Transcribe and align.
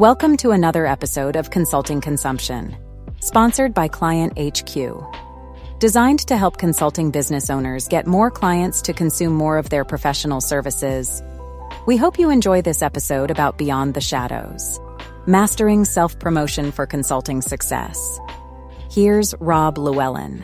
Welcome 0.00 0.38
to 0.38 0.52
another 0.52 0.86
episode 0.86 1.36
of 1.36 1.50
Consulting 1.50 2.00
Consumption, 2.00 2.74
sponsored 3.20 3.74
by 3.74 3.88
Client 3.88 4.32
HQ. 4.38 4.74
Designed 5.78 6.20
to 6.20 6.38
help 6.38 6.56
consulting 6.56 7.10
business 7.10 7.50
owners 7.50 7.86
get 7.86 8.06
more 8.06 8.30
clients 8.30 8.80
to 8.80 8.94
consume 8.94 9.34
more 9.34 9.58
of 9.58 9.68
their 9.68 9.84
professional 9.84 10.40
services, 10.40 11.22
we 11.86 11.98
hope 11.98 12.18
you 12.18 12.30
enjoy 12.30 12.62
this 12.62 12.80
episode 12.80 13.30
about 13.30 13.58
Beyond 13.58 13.92
the 13.92 14.00
Shadows 14.00 14.80
Mastering 15.26 15.84
Self 15.84 16.18
Promotion 16.18 16.72
for 16.72 16.86
Consulting 16.86 17.42
Success. 17.42 18.18
Here's 18.90 19.34
Rob 19.38 19.76
Llewellyn. 19.76 20.42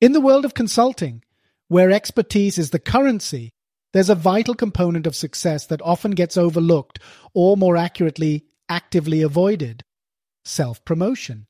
In 0.00 0.12
the 0.12 0.22
world 0.22 0.46
of 0.46 0.54
consulting, 0.54 1.22
where 1.68 1.90
expertise 1.90 2.56
is 2.56 2.70
the 2.70 2.78
currency, 2.78 3.53
there's 3.94 4.10
a 4.10 4.16
vital 4.16 4.56
component 4.56 5.06
of 5.06 5.14
success 5.14 5.66
that 5.66 5.80
often 5.80 6.10
gets 6.10 6.36
overlooked, 6.36 6.98
or 7.32 7.56
more 7.56 7.76
accurately, 7.76 8.44
actively 8.68 9.22
avoided 9.22 9.84
self 10.44 10.84
promotion. 10.84 11.46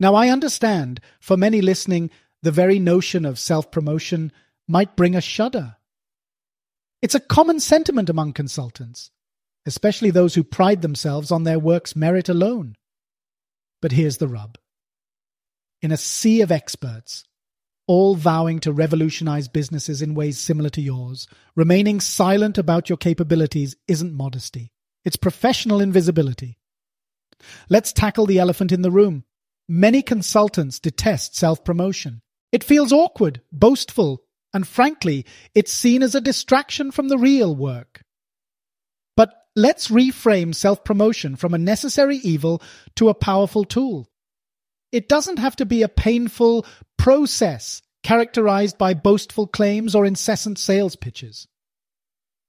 Now, 0.00 0.16
I 0.16 0.28
understand 0.28 1.00
for 1.20 1.36
many 1.36 1.62
listening, 1.62 2.10
the 2.42 2.50
very 2.50 2.80
notion 2.80 3.24
of 3.24 3.38
self 3.38 3.70
promotion 3.70 4.32
might 4.66 4.96
bring 4.96 5.14
a 5.14 5.20
shudder. 5.20 5.76
It's 7.00 7.14
a 7.14 7.20
common 7.20 7.60
sentiment 7.60 8.10
among 8.10 8.32
consultants, 8.32 9.12
especially 9.64 10.10
those 10.10 10.34
who 10.34 10.42
pride 10.42 10.82
themselves 10.82 11.30
on 11.30 11.44
their 11.44 11.60
work's 11.60 11.94
merit 11.94 12.28
alone. 12.28 12.74
But 13.80 13.92
here's 13.92 14.16
the 14.16 14.28
rub. 14.28 14.58
In 15.80 15.92
a 15.92 15.96
sea 15.96 16.40
of 16.40 16.50
experts, 16.50 17.22
all 17.90 18.14
vowing 18.14 18.60
to 18.60 18.72
revolutionize 18.72 19.48
businesses 19.48 20.00
in 20.00 20.14
ways 20.14 20.38
similar 20.38 20.70
to 20.70 20.80
yours. 20.80 21.26
Remaining 21.56 21.98
silent 21.98 22.56
about 22.56 22.88
your 22.88 22.96
capabilities 22.96 23.74
isn't 23.88 24.14
modesty, 24.14 24.70
it's 25.04 25.16
professional 25.16 25.80
invisibility. 25.80 26.56
Let's 27.68 27.92
tackle 27.92 28.26
the 28.26 28.38
elephant 28.38 28.70
in 28.70 28.82
the 28.82 28.92
room. 28.92 29.24
Many 29.68 30.02
consultants 30.02 30.78
detest 30.78 31.34
self 31.34 31.64
promotion. 31.64 32.22
It 32.52 32.62
feels 32.62 32.92
awkward, 32.92 33.40
boastful, 33.50 34.22
and 34.54 34.68
frankly, 34.68 35.26
it's 35.56 35.72
seen 35.72 36.04
as 36.04 36.14
a 36.14 36.20
distraction 36.20 36.92
from 36.92 37.08
the 37.08 37.18
real 37.18 37.56
work. 37.56 38.02
But 39.16 39.34
let's 39.56 39.88
reframe 39.88 40.54
self 40.54 40.84
promotion 40.84 41.34
from 41.34 41.54
a 41.54 41.58
necessary 41.58 42.18
evil 42.18 42.62
to 42.94 43.08
a 43.08 43.14
powerful 43.14 43.64
tool. 43.64 44.09
It 44.92 45.08
doesn't 45.08 45.38
have 45.38 45.56
to 45.56 45.66
be 45.66 45.82
a 45.82 45.88
painful 45.88 46.66
process 46.96 47.82
characterized 48.02 48.78
by 48.78 48.94
boastful 48.94 49.46
claims 49.46 49.94
or 49.94 50.04
incessant 50.04 50.58
sales 50.58 50.96
pitches. 50.96 51.46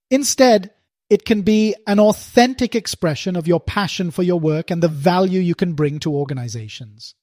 Instead, 0.09 0.71
it 1.09 1.25
can 1.25 1.41
be 1.41 1.75
an 1.87 1.99
authentic 1.99 2.73
expression 2.73 3.35
of 3.35 3.47
your 3.47 3.59
passion 3.59 4.11
for 4.11 4.23
your 4.23 4.39
work 4.39 4.71
and 4.71 4.81
the 4.81 4.87
value 4.87 5.41
you 5.41 5.55
can 5.55 5.73
bring 5.73 5.99
to 5.99 6.15
organizations. 6.15 7.15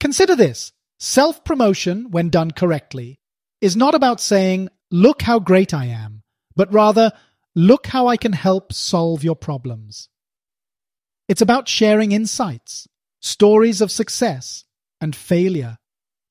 Consider 0.00 0.34
this 0.34 0.72
self 0.98 1.44
promotion, 1.44 2.10
when 2.10 2.28
done 2.28 2.50
correctly, 2.50 3.20
is 3.60 3.76
not 3.76 3.94
about 3.94 4.20
saying, 4.20 4.68
Look 4.90 5.22
how 5.22 5.38
great 5.38 5.72
I 5.72 5.86
am, 5.86 6.22
but 6.56 6.72
rather, 6.72 7.12
Look 7.54 7.86
how 7.86 8.06
I 8.06 8.16
can 8.16 8.32
help 8.32 8.72
solve 8.72 9.22
your 9.22 9.36
problems. 9.36 10.08
It's 11.28 11.42
about 11.42 11.68
sharing 11.68 12.12
insights, 12.12 12.88
stories 13.22 13.80
of 13.80 13.90
success 13.90 14.64
and 15.00 15.16
failure, 15.16 15.78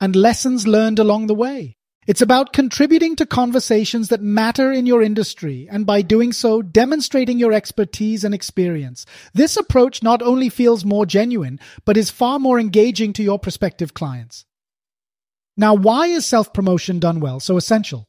and 0.00 0.14
lessons 0.14 0.66
learned 0.66 0.98
along 0.98 1.26
the 1.26 1.34
way. 1.34 1.76
It's 2.06 2.20
about 2.22 2.52
contributing 2.52 3.14
to 3.16 3.26
conversations 3.26 4.08
that 4.08 4.20
matter 4.20 4.72
in 4.72 4.86
your 4.86 5.02
industry 5.02 5.68
and 5.70 5.86
by 5.86 6.02
doing 6.02 6.32
so, 6.32 6.60
demonstrating 6.60 7.38
your 7.38 7.52
expertise 7.52 8.24
and 8.24 8.34
experience. 8.34 9.06
This 9.34 9.56
approach 9.56 10.02
not 10.02 10.20
only 10.20 10.48
feels 10.48 10.84
more 10.84 11.06
genuine, 11.06 11.60
but 11.84 11.96
is 11.96 12.10
far 12.10 12.40
more 12.40 12.58
engaging 12.58 13.12
to 13.14 13.22
your 13.22 13.38
prospective 13.38 13.94
clients. 13.94 14.44
Now, 15.56 15.74
why 15.74 16.06
is 16.08 16.26
self 16.26 16.52
promotion 16.52 16.98
done 16.98 17.20
well 17.20 17.38
so 17.38 17.56
essential? 17.56 18.08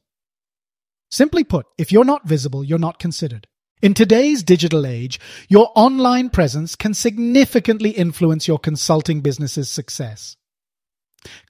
Simply 1.10 1.44
put, 1.44 1.66
if 1.78 1.92
you're 1.92 2.04
not 2.04 2.26
visible, 2.26 2.64
you're 2.64 2.78
not 2.78 2.98
considered. 2.98 3.46
In 3.84 3.92
today's 3.92 4.42
digital 4.42 4.86
age, 4.86 5.20
your 5.46 5.70
online 5.74 6.30
presence 6.30 6.74
can 6.74 6.94
significantly 6.94 7.90
influence 7.90 8.48
your 8.48 8.58
consulting 8.58 9.20
business's 9.20 9.68
success. 9.68 10.38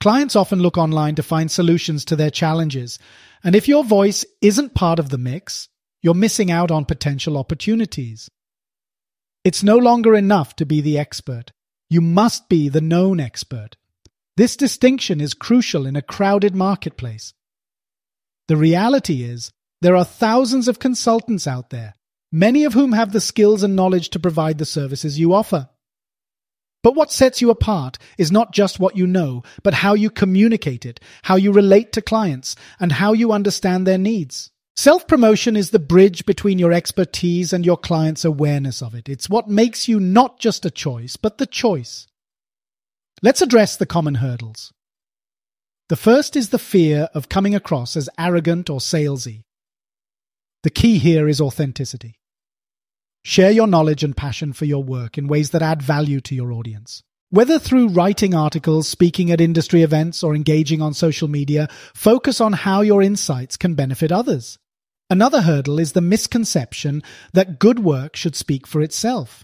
Clients 0.01 0.35
often 0.35 0.59
look 0.59 0.77
online 0.77 1.15
to 1.15 1.23
find 1.23 1.49
solutions 1.49 2.05
to 2.07 2.17
their 2.17 2.33
challenges, 2.33 2.99
and 3.45 3.55
if 3.55 3.69
your 3.69 3.85
voice 3.85 4.25
isn't 4.43 4.75
part 4.75 4.99
of 4.99 5.11
the 5.11 5.17
mix, 5.17 5.69
you're 6.03 6.13
missing 6.13 6.51
out 6.51 6.73
on 6.73 6.85
potential 6.85 7.39
opportunities. 7.39 8.29
It's 9.45 9.63
no 9.63 9.77
longer 9.77 10.17
enough 10.17 10.57
to 10.57 10.67
be 10.67 10.81
the 10.81 10.99
expert. 10.99 11.53
You 11.89 12.01
must 12.01 12.49
be 12.49 12.69
the 12.69 12.81
known 12.81 13.21
expert. 13.21 13.77
This 14.37 14.57
distinction 14.57 15.21
is 15.21 15.35
crucial 15.35 15.87
in 15.87 15.95
a 15.95 16.03
crowded 16.03 16.57
marketplace. 16.57 17.33
The 18.49 18.57
reality 18.57 19.23
is, 19.23 19.53
there 19.83 19.95
are 19.95 20.05
thousands 20.05 20.67
of 20.67 20.81
consultants 20.81 21.47
out 21.47 21.71
there 21.71 21.95
many 22.35 22.65
of 22.65 22.75
whom 22.75 22.93
have 22.93 23.13
the 23.13 23.21
skills 23.21 23.63
and 23.63 23.77
knowledge 23.77 24.11
to 24.11 24.19
provide 24.19 24.59
the 24.59 24.67
services 24.67 25.19
you 25.19 25.33
offer. 25.33 25.69
But 26.83 26.97
what 26.97 27.13
sets 27.13 27.41
you 27.41 27.49
apart 27.49 27.97
is 28.19 28.33
not 28.33 28.53
just 28.53 28.81
what 28.81 28.97
you 28.97 29.07
know, 29.07 29.43
but 29.63 29.73
how 29.73 29.95
you 29.95 30.11
communicate 30.11 30.85
it, 30.85 31.01
how 31.23 31.37
you 31.37 31.53
relate 31.53 31.93
to 31.93 32.03
clients, 32.03 32.57
and 32.81 32.93
how 32.93 33.13
you 33.13 33.33
understand 33.33 33.87
their 33.87 33.99
needs. 33.99 34.51
Self 34.77 35.07
promotion 35.07 35.57
is 35.57 35.71
the 35.71 35.79
bridge 35.79 36.27
between 36.27 36.59
your 36.59 36.73
expertise 36.73 37.53
and 37.53 37.65
your 37.65 37.77
client's 37.77 38.25
awareness 38.25 38.83
of 38.83 38.95
it. 38.95 39.09
It's 39.09 39.31
what 39.31 39.49
makes 39.49 39.87
you 39.87 40.01
not 40.01 40.41
just 40.41 40.67
a 40.67 40.71
choice, 40.71 41.17
but 41.17 41.39
the 41.39 41.47
choice. 41.47 42.09
Let's 43.23 43.41
address 43.43 43.77
the 43.77 43.87
common 43.87 44.17
hurdles. 44.17 44.73
The 45.89 45.97
first 45.97 46.35
is 46.35 46.49
the 46.49 46.59
fear 46.59 47.09
of 47.15 47.29
coming 47.29 47.55
across 47.55 47.97
as 47.97 48.11
arrogant 48.19 48.69
or 48.69 48.81
salesy. 48.81 49.45
The 50.65 50.71
key 50.71 50.99
here 50.99 51.29
is 51.29 51.41
authenticity. 51.41 52.17
Share 53.27 53.51
your 53.51 53.67
knowledge 53.67 54.05
and 54.05 54.15
passion 54.15 54.53
for 54.53 54.67
your 54.67 54.83
work 54.83 55.17
in 55.17 55.29
ways 55.29 55.49
that 55.51 55.63
add 55.63 55.81
value 55.81 56.21
to 56.21 56.35
your 56.35 56.53
audience. 56.53 57.03
Whether 57.31 57.59
through 57.59 57.89
writing 57.89 58.35
articles, 58.35 58.87
speaking 58.87 59.31
at 59.31 59.41
industry 59.41 59.83
events, 59.83 60.23
or 60.23 60.35
engaging 60.35 60.83
on 60.83 60.93
social 60.93 61.27
media, 61.27 61.69
focus 61.95 62.39
on 62.39 62.53
how 62.53 62.83
your 62.83 63.01
insights 63.01 63.57
can 63.57 63.75
benefit 63.75 64.13
others. 64.13 64.59
Another 65.09 65.41
hurdle 65.41 65.81
is 65.81 65.93
the 65.93 66.03
misconception 66.03 67.03
that 67.33 67.59
good 67.59 67.79
work 67.79 68.15
should 68.15 68.37
speak 68.37 68.67
for 68.67 68.83
itself. 68.83 69.43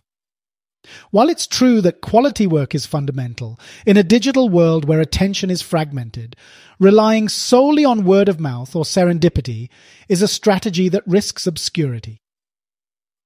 While 1.10 1.30
it's 1.30 1.46
true 1.46 1.80
that 1.80 2.02
quality 2.02 2.46
work 2.46 2.74
is 2.74 2.84
fundamental, 2.84 3.58
in 3.86 3.96
a 3.96 4.02
digital 4.02 4.50
world 4.50 4.84
where 4.84 5.00
attention 5.00 5.50
is 5.50 5.62
fragmented, 5.62 6.36
relying 6.78 7.30
solely 7.30 7.86
on 7.86 8.04
word 8.04 8.28
of 8.28 8.38
mouth 8.38 8.76
or 8.76 8.84
serendipity 8.84 9.70
is 10.06 10.20
a 10.20 10.28
strategy 10.28 10.90
that 10.90 11.06
risks 11.06 11.46
obscurity. 11.46 12.20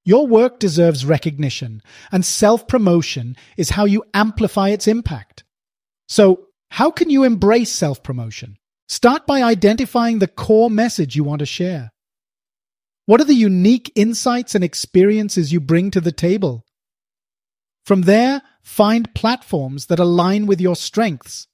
Your 0.04 0.26
work 0.26 0.59
deserves 0.59 1.06
recognition, 1.06 1.82
and 2.12 2.25
self 2.25 2.69
promotion 2.69 3.37
is 3.56 3.70
how 3.70 3.87
you 3.87 4.04
amplify 4.12 4.69
its 4.69 4.87
impact. 4.87 5.44
So, 6.09 6.48
how 6.70 6.91
can 6.91 7.09
you 7.09 7.25
embrace 7.25 7.72
self 7.72 8.03
promotion? 8.03 8.56
Start 8.87 9.26
by 9.26 9.43
identifying 9.43 10.19
the 10.19 10.28
core 10.28 10.70
message 10.70 11.16
you 11.16 11.25
want 11.25 11.38
to 11.38 11.47
share. 11.47 11.91
What 13.06 13.20
are 13.20 13.25
the 13.25 13.34
unique 13.34 13.93
insights 13.94 14.54
and 14.54 14.62
experiences 14.62 15.53
you 15.53 15.60
bring 15.60 15.91
to 15.93 16.00
the 16.00 16.12
table? 16.12 16.64
From 17.84 18.03
there, 18.03 18.43
find 18.62 19.14
platforms 19.14 19.87
that 19.87 19.98
align 19.98 20.47
with 20.47 20.60
your 20.60 20.76
strengths. 20.76 21.48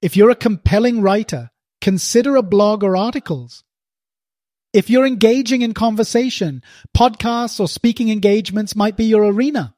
If 0.00 0.16
you're 0.16 0.30
a 0.30 0.36
compelling 0.36 1.00
writer, 1.00 1.50
consider 1.80 2.34
a 2.36 2.42
blog 2.42 2.82
or 2.82 2.96
articles. 2.96 3.62
If 4.72 4.88
you're 4.88 5.06
engaging 5.06 5.60
in 5.60 5.74
conversation, 5.74 6.62
podcasts 6.96 7.60
or 7.60 7.68
speaking 7.68 8.08
engagements 8.08 8.74
might 8.74 8.96
be 8.96 9.04
your 9.04 9.24
arena. 9.24 9.74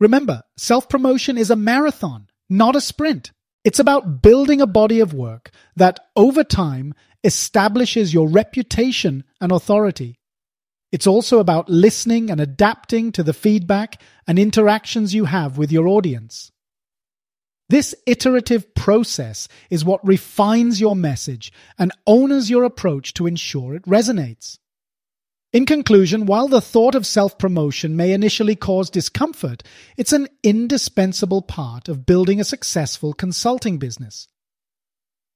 Remember, 0.00 0.42
self 0.58 0.88
promotion 0.88 1.38
is 1.38 1.50
a 1.50 1.56
marathon, 1.56 2.28
not 2.50 2.76
a 2.76 2.80
sprint. 2.80 3.32
It's 3.64 3.78
about 3.78 4.20
building 4.20 4.60
a 4.60 4.66
body 4.66 5.00
of 5.00 5.14
work 5.14 5.50
that 5.76 5.98
over 6.14 6.44
time 6.44 6.92
establishes 7.22 8.12
your 8.12 8.28
reputation 8.28 9.24
and 9.40 9.50
authority. 9.50 10.18
It's 10.92 11.06
also 11.06 11.38
about 11.38 11.70
listening 11.70 12.30
and 12.30 12.40
adapting 12.40 13.12
to 13.12 13.22
the 13.22 13.32
feedback 13.32 14.00
and 14.26 14.38
interactions 14.38 15.14
you 15.14 15.24
have 15.24 15.56
with 15.56 15.72
your 15.72 15.88
audience. 15.88 16.52
This 17.68 17.94
iterative 18.06 18.74
process 18.74 19.48
is 19.70 19.84
what 19.84 20.06
refines 20.06 20.80
your 20.80 20.94
message 20.94 21.52
and 21.78 21.92
owners 22.06 22.50
your 22.50 22.64
approach 22.64 23.14
to 23.14 23.26
ensure 23.26 23.74
it 23.74 23.84
resonates. 23.84 24.58
In 25.52 25.66
conclusion, 25.66 26.26
while 26.26 26.48
the 26.48 26.60
thought 26.60 26.94
of 26.94 27.06
self 27.06 27.38
promotion 27.38 27.96
may 27.96 28.12
initially 28.12 28.56
cause 28.56 28.90
discomfort, 28.90 29.62
it's 29.96 30.12
an 30.12 30.28
indispensable 30.42 31.42
part 31.42 31.88
of 31.88 32.04
building 32.04 32.40
a 32.40 32.44
successful 32.44 33.12
consulting 33.12 33.78
business. 33.78 34.26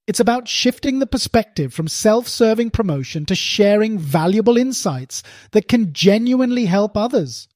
It's 0.09 0.21
about 0.21 0.49
shifting 0.49 0.99
the 0.99 1.07
perspective 1.07 1.73
from 1.73 1.87
self-serving 1.87 2.71
promotion 2.71 3.27
to 3.27 3.35
sharing 3.35 3.99
valuable 3.99 4.57
insights 4.57 5.23
that 5.53 5.69
can 5.69 5.93
genuinely 5.93 6.65
help 6.65 6.97
others. 6.97 7.47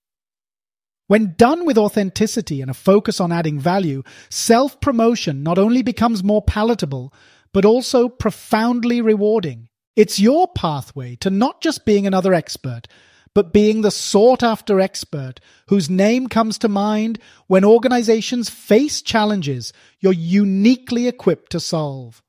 When 1.12 1.35
done 1.37 1.67
with 1.67 1.76
authenticity 1.76 2.62
and 2.62 2.70
a 2.70 2.73
focus 2.73 3.20
on 3.20 3.32
adding 3.32 3.61
value, 3.61 4.03
self-promotion 4.31 5.43
not 5.43 5.59
only 5.59 5.82
becomes 5.82 6.25
more 6.25 6.41
palatable, 6.41 7.12
but 7.53 7.67
also 7.67 8.09
profoundly 8.09 9.03
rewarding. 9.03 9.69
It's 9.94 10.19
your 10.19 10.49
pathway 10.49 11.17
to 11.17 11.29
not 11.29 11.61
just 11.61 11.85
being 11.85 12.06
another 12.06 12.32
expert, 12.32 12.88
but 13.35 13.53
being 13.53 13.82
the 13.82 13.91
sought 13.91 14.43
after 14.43 14.81
expert 14.81 15.38
whose 15.69 15.91
name 15.91 16.29
comes 16.29 16.56
to 16.61 16.69
mind 16.70 17.19
when 17.47 17.62
organizations 17.62 18.49
face 18.49 19.03
challenges 19.03 19.75
you're 20.00 20.15
uniquely 20.15 21.08
equipped 21.08 21.53
to 21.53 21.61
solve. 21.61 22.23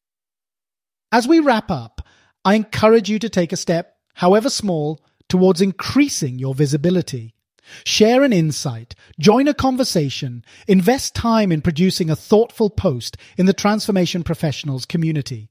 As 1.09 1.25
we 1.25 1.39
wrap 1.39 1.71
up, 1.71 2.05
I 2.43 2.55
encourage 2.55 3.09
you 3.09 3.17
to 3.19 3.29
take 3.29 3.53
a 3.53 3.55
step, 3.55 3.95
however 4.15 4.49
small, 4.49 4.99
towards 5.29 5.61
increasing 5.61 6.37
your 6.37 6.53
visibility. 6.53 7.33
Share 7.85 8.23
an 8.23 8.33
insight, 8.33 8.95
join 9.19 9.47
a 9.47 9.53
conversation, 9.53 10.43
invest 10.67 11.15
time 11.15 11.51
in 11.51 11.61
producing 11.61 12.09
a 12.09 12.15
thoughtful 12.15 12.69
post 12.69 13.17
in 13.37 13.45
the 13.45 13.53
Transformation 13.53 14.23
Professionals 14.23 14.85
community. 14.85 15.49